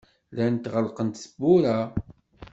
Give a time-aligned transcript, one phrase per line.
[0.33, 1.77] Llant ɣelqent tewwura.